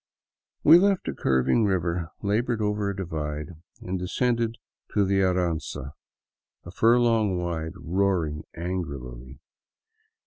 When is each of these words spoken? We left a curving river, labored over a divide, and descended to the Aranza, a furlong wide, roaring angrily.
We 0.63 0.79
left 0.79 1.07
a 1.09 1.13
curving 1.13 1.63
river, 1.63 2.09
labored 2.23 2.59
over 2.59 2.89
a 2.89 2.95
divide, 2.95 3.49
and 3.81 3.99
descended 3.99 4.57
to 4.95 5.05
the 5.05 5.21
Aranza, 5.21 5.91
a 6.65 6.71
furlong 6.71 7.37
wide, 7.37 7.73
roaring 7.75 8.41
angrily. 8.55 9.39